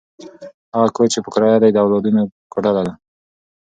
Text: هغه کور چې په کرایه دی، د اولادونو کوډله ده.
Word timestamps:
هغه 0.75 0.89
کور 0.95 1.07
چې 1.13 1.19
په 1.23 1.29
کرایه 1.33 1.59
دی، 1.61 1.69
د 1.73 1.77
اولادونو 1.83 2.21
کوډله 2.51 2.81
ده. 2.87 2.93